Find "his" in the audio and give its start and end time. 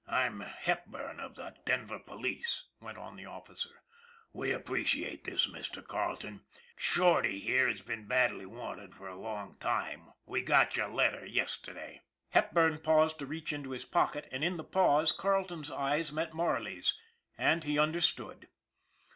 13.69-13.85